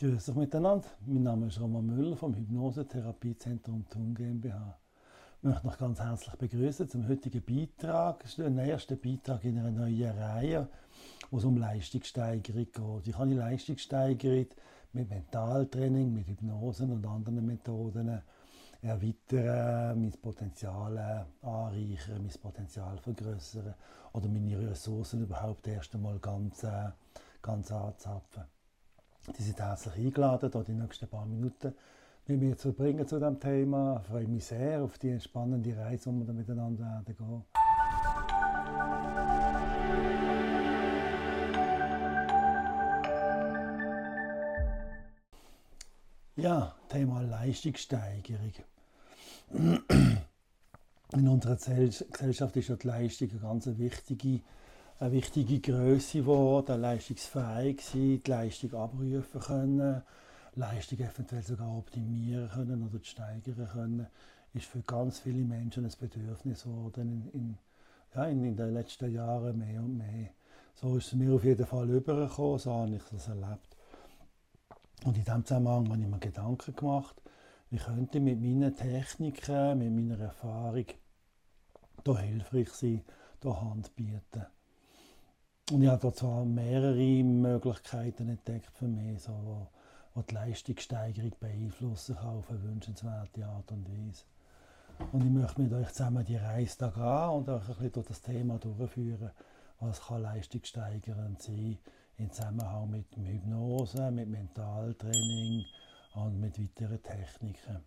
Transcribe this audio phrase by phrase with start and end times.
[0.00, 0.86] Grüß euch miteinander.
[1.06, 4.78] Mein Name ist Roman Müller vom Hypnosetherapiezentrum Thun GmbH.
[5.38, 8.20] Ich möchte euch ganz herzlich begrüßen zum heutigen Beitrag.
[8.20, 10.68] Das ist der erste Beitrag in einer neuen Reihe,
[11.32, 13.08] wo es um Leistungssteigerung geht.
[13.08, 14.46] Ich habe die Leistungssteigerung
[14.92, 18.22] mit Mentaltraining, mit Hypnosen und anderen Methoden
[18.80, 23.74] erweitern, mein Potenzial anreichern, mein Potenzial vergrößern
[24.12, 26.90] oder meine Ressourcen überhaupt erst einmal ganz, äh,
[27.42, 28.44] ganz anzapfen.
[29.36, 31.74] Die sind herzlich eingeladen, hier die nächsten paar Minuten
[32.26, 34.00] mit mir zu verbringen zu diesem Thema.
[34.02, 37.44] Ich freue mich sehr auf die spannende Reise, die wir miteinander werden gehen.
[46.36, 48.52] Ja, Thema Leistungssteigerung.
[51.12, 54.40] In unserer Gesellschaft ist ja die Leistung eine ganz wichtige
[55.00, 60.02] eine wichtige Größe geworden, leistungsfähig sein, die Leistung abrufen können,
[60.56, 64.06] Leistung eventuell sogar optimieren können oder steigern können,
[64.54, 67.58] ist für ganz viele Menschen ein Bedürfnis geworden in, in,
[68.14, 70.30] ja, in, in den letzten Jahren mehr und mehr.
[70.74, 73.76] So ist es mir auf jeden Fall übergekommen, so habe ich das erlebt.
[75.04, 77.22] Und in diesem Zusammenhang habe ich mir Gedanken gemacht,
[77.70, 80.86] wie könnte ich mit meinen Techniken, mit meiner Erfahrung
[82.04, 83.04] hier hilfreich sein,
[83.42, 84.46] hier Hand bieten.
[85.70, 89.68] Und ich habe da zwar mehrere Möglichkeiten entdeckt für mich, so,
[90.14, 94.24] wo die Leistungssteigerung beeinflussen kann auf eine wünschenswerte Art und Weise.
[95.12, 98.06] Und ich möchte mit euch zusammen die Reise da gehen und euch ein bisschen durch
[98.06, 99.30] das Thema durchführen,
[99.80, 101.78] was kann leistungssteigernd sein
[102.16, 105.64] in Zusammenhang mit Hypnose, mit Mentaltraining
[106.14, 107.84] und mit weiteren Techniken.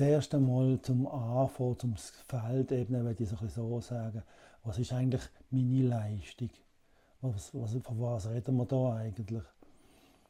[0.00, 4.22] Zuerst einmal zum Anfang, zum Feld eben, würde ich so, so sagen,
[4.64, 5.20] was ist eigentlich
[5.50, 6.48] meine Leistung?
[7.20, 9.42] Was, was, von was reden wir da eigentlich?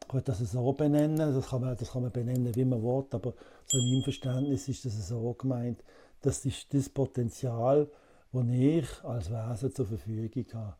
[0.03, 3.04] Ich könnte das so benennen, das kann, man, das kann man benennen, wie man will,
[3.12, 3.32] aber
[3.64, 5.84] so in meinem Verständnis ist das so gemeint,
[6.20, 7.88] das ist das Potenzial,
[8.32, 10.75] das ich als Wesen zur Verfügung habe.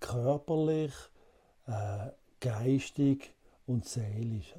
[0.00, 0.92] Körperlich,
[1.66, 2.10] äh,
[2.40, 3.34] geistig
[3.64, 4.54] und seelisch.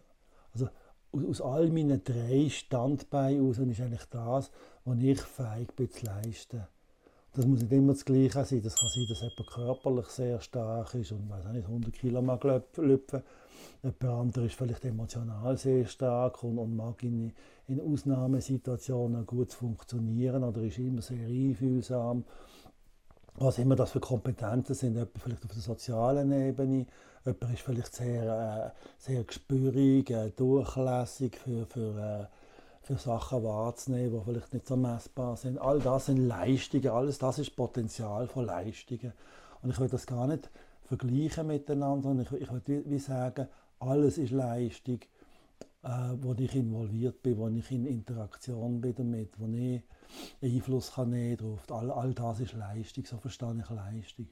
[1.11, 4.51] Aus all meinen drei Standbeinen ist eigentlich das,
[4.85, 6.67] was ich fähig bin zu leisten.
[7.33, 8.61] Das muss nicht immer das Gleiche sein.
[8.61, 12.43] Das kann sein, dass jemand körperlich sehr stark ist und weiß nicht, 100 Kilo mag
[12.77, 13.23] lüpfen.
[13.83, 17.31] Jemand anderes ist vielleicht emotional sehr stark und, und mag in,
[17.67, 22.23] in Ausnahmesituationen gut funktionieren oder ist immer sehr einfühlsam.
[23.35, 26.87] Was immer das für Kompetenzen sind, vielleicht auf der sozialen Ebene,
[27.25, 32.25] jemand ist vielleicht sehr, äh, sehr gespürig, äh, durchlässig für, für äh,
[32.89, 35.59] für Sachen wahrzunehmen, die vielleicht nicht so messbar sind.
[35.59, 39.13] All das sind Leistungen, alles das ist Potenzial von Leistungen.
[39.61, 40.49] Und ich will das gar nicht
[40.85, 43.47] vergleichen miteinander, sondern ich, ich will wie sagen,
[43.79, 45.01] alles ist Leistung,
[45.83, 49.83] äh, wo ich involviert bin, wo ich in Interaktion bin damit, wo ich
[50.41, 51.69] Einfluss kann nehmen drauf.
[51.69, 54.27] All, all das ist Leistung, so verstehe ich Leistung.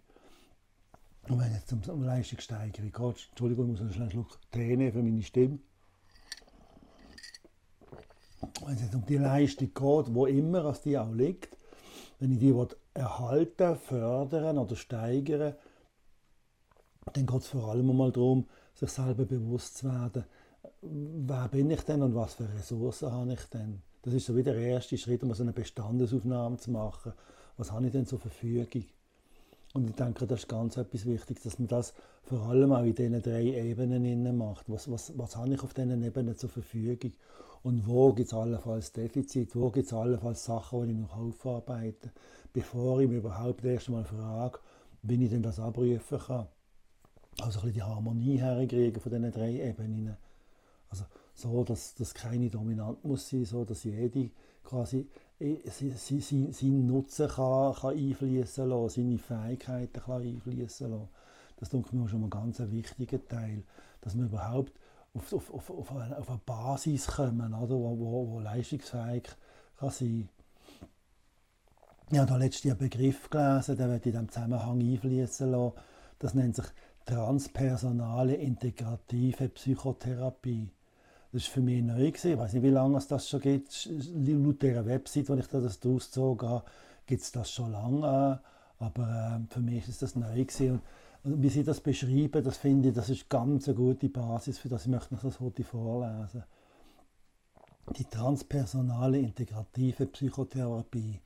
[1.29, 5.59] Und wenn es um, Leistungssteigerung geht, Entschuldigung, ich muss einen Schluck Tränen für meine Stimme
[8.65, 11.55] wenn es um die Leistung geht, wo immer es die auch liegt,
[12.19, 12.53] wenn ich die
[12.93, 15.53] erhalten, fördern oder steigern,
[17.13, 20.25] dann geht es vor allem mal darum, sich selber bewusst zu werden,
[20.81, 23.81] wer bin ich denn und was für Ressourcen habe ich denn.
[24.01, 27.13] Das ist so wie der erste Schritt, um so eine Bestandesaufnahme zu machen.
[27.57, 28.85] Was habe ich denn zur Verfügung?
[29.73, 32.95] Und ich denke, das ist ganz etwas Wichtiges, dass man das vor allem auch in
[32.95, 34.69] diesen drei Ebenen macht.
[34.69, 37.13] Was, was, was habe ich auf diesen Ebenen zur Verfügung?
[37.63, 39.55] Und wo gibt es allenfalls Defizit?
[39.55, 42.11] Wo gibt es allenfalls Sachen, die ich noch aufarbeiten
[42.57, 44.57] bevor ich mir überhaupt erst einmal frage,
[45.03, 46.47] wie ich denn das abrufen kann?
[47.39, 50.17] Also ein bisschen die Harmonie herkriegen von diesen drei Ebenen.
[50.89, 51.03] Also
[51.37, 54.31] so, dass das keine dominant muss sein, so dass jede
[54.63, 55.07] quasi
[55.39, 61.09] seinen Nutzen kann, kann einfließen lassen, seine Fähigkeiten kann einfließen lassen.
[61.57, 63.63] Das ist mir schon mal ein ganz wichtiger Teil,
[64.01, 64.73] dass man überhaupt
[65.13, 69.23] auf, auf, auf, auf, eine, auf eine Basis kommen, oder, wo, wo, wo leistungsfähig
[69.77, 70.29] kann sein
[72.11, 75.73] Ich habe da letztens einen Begriff gelesen, der wird in diesem Zusammenhang einfließen lassen.
[76.19, 76.65] Das nennt sich
[77.05, 80.69] transpersonale integrative Psychotherapie.
[81.37, 82.07] Das war für mich neu.
[82.07, 82.31] Gewesen.
[82.31, 83.87] Ich weiß nicht, wie lange es das schon gibt.
[84.25, 86.65] Laut dieser Website, wo ich das ausgezogen habe,
[87.05, 88.39] gibt es das schon lange.
[88.79, 90.33] Aber äh, für mich ist das neu.
[90.33, 90.81] Gewesen.
[91.23, 94.67] Und wie Sie das beschreiben, das finde ich, das ist ganz eine gute Basis für
[94.67, 94.85] das.
[94.85, 96.43] Ich möchte noch das heute vorlesen.
[97.95, 101.21] Die transpersonale integrative Psychotherapie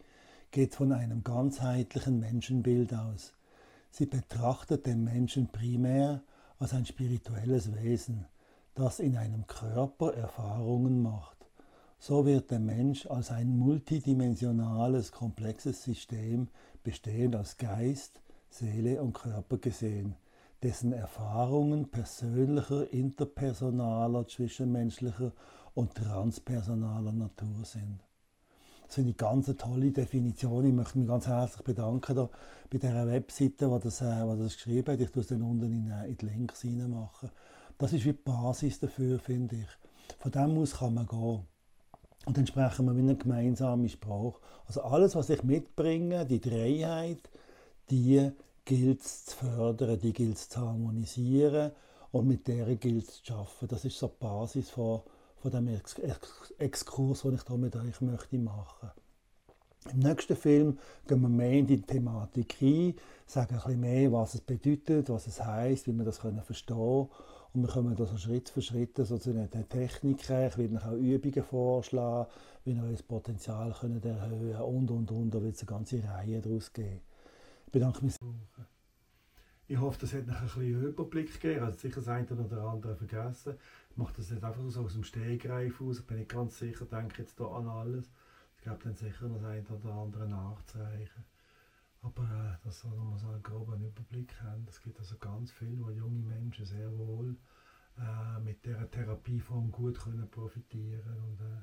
[0.52, 3.32] geht von einem ganzheitlichen Menschenbild aus.
[3.92, 6.22] Sie betrachtet den Menschen primär
[6.60, 8.26] als ein spirituelles Wesen,
[8.76, 11.38] das in einem Körper Erfahrungen macht.
[12.00, 16.48] So wird der Mensch als ein multidimensionales, komplexes System
[16.84, 20.16] bestehend aus Geist, Seele und Körper gesehen,
[20.64, 25.32] dessen Erfahrungen persönlicher, interpersonaler, zwischenmenschlicher
[25.74, 28.00] und transpersonaler Natur sind.
[28.86, 30.66] Das finde ich ganz eine tolle Definition.
[30.66, 32.30] Ich möchte mich ganz herzlich bedanken da
[32.70, 35.00] bei dieser Webseite, die das, äh, die das geschrieben hat.
[35.00, 37.30] Ich tue es dann unten in, äh, in die Links machen.
[37.82, 40.18] Das ist wie die Basis dafür, finde ich.
[40.20, 41.48] Von dem aus kann man gehen.
[42.28, 44.36] Und dann sprechen wir mit einem gemeinsamen Sprache.
[44.68, 47.28] Also alles, was ich mitbringe, die Dreiheit,
[47.90, 48.30] die
[48.66, 51.72] gilt es zu fördern, die gilt es zu harmonisieren
[52.12, 53.68] und mit der gilt es zu arbeiten.
[53.70, 55.02] Das ist so die Basis von,
[55.38, 58.92] von dem Ex Ex Exkurs, den ich hier mit euch möchte machen
[59.92, 62.94] Im nächsten Film gehen wir mehr in die Thematik ein,
[63.26, 67.10] sagen ein bisschen mehr, was es bedeutet, was es heißt, wie wir das können verstehen
[67.54, 70.18] und wir kommen da so Schritt für Schritt so zu den Techniken.
[70.20, 72.32] Ich werde auch Übungen vorschlagen,
[72.64, 75.32] wie ihr das Potenzial könnt erhöhen und, und, und.
[75.32, 77.02] Da wird es eine ganze Reihe daraus geben.
[77.66, 78.16] Ich bedanke mich.
[79.68, 81.66] Ich hoffe, das hat noch ein bisschen Überblick gegeben.
[81.66, 83.56] Also sicher das eine oder andere vergessen.
[83.90, 86.00] Ich mache das nicht einfach so aus dem Stegreif aus.
[86.00, 88.10] Ich bin nicht ganz sicher, denke jetzt hier an alles.
[88.58, 91.26] Ich glaube dann sicher noch das eine oder andere nachzureichen.
[92.02, 94.66] Aber äh, dass wir so einen groben Überblick haben.
[94.68, 97.38] Es gibt also ganz viele, wo junge Menschen sehr wohl
[97.98, 101.62] äh, mit dieser Therapieform gut können profitieren und äh,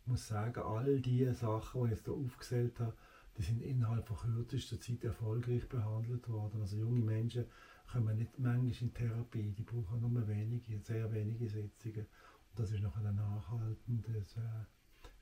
[0.00, 2.96] ich muss sagen, all diese Sachen, die ich jetzt hier aufgezählt habe,
[3.38, 6.60] die sind innerhalb von kürzester Zeit erfolgreich behandelt worden.
[6.60, 7.46] Also junge Menschen
[7.90, 12.06] kommen nicht manchmal in Therapie, die brauchen nur wenige, sehr wenige Sitzungen.
[12.50, 14.06] Und das ist nachher nachhaltend.
[14.08, 14.64] Das, äh,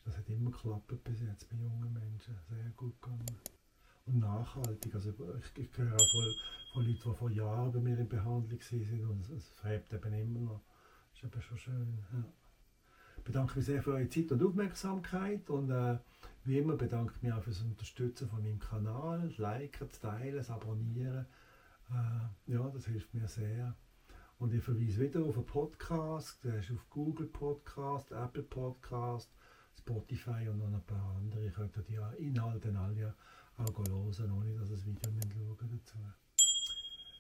[0.05, 2.35] das hat immer geklappt bis jetzt bei jungen Menschen.
[2.49, 3.27] Sehr gut gegangen
[4.19, 4.95] nachhaltig.
[4.95, 6.35] Also ich, ich höre auch von,
[6.73, 10.41] von Leuten, die vor Jahren bei mir in Behandlung waren und es, es eben immer
[10.41, 10.61] noch.
[11.11, 11.99] Das ist eben schon schön.
[12.13, 12.25] Ja.
[13.19, 15.99] Ich bedanke mich sehr für eure Zeit und Aufmerksamkeit und äh,
[16.45, 21.27] wie immer bedanke ich mich auch für das Unterstützen von meinem Kanal, Liken, Teilen, Abonnieren.
[21.91, 23.77] Äh, ja, das hilft mir sehr.
[24.39, 29.31] Und ich verweise wieder auf einen Podcast, der ist auf Google Podcast, Apple Podcast,
[29.79, 31.45] Spotify und noch ein paar andere.
[31.45, 33.15] Ihr könnt die Inhalte alle
[33.61, 35.99] hören, ohne dass das Video schauen dazu.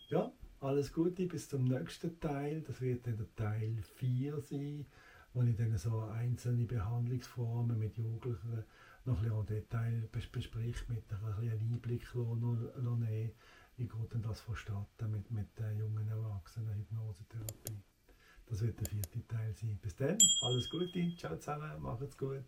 [0.08, 2.62] Ja, alles Gute, bis zum nächsten Teil.
[2.62, 4.86] Das wird dann der Teil 4 sein,
[5.32, 8.64] wo ich dann so einzelne Behandlungsformen mit Jugendlichen
[9.04, 13.30] noch ein bisschen Detail bespricht, mit ein bisschen Einblick nehmen,
[13.76, 17.82] wie geht denn das vonstatten mit, mit den jungen Erwachsenen Hypnosetherapie.
[18.46, 19.78] Das wird der vierte Teil sein.
[19.80, 22.44] Bis dann, alles Gute, ciao zusammen, macht's gut.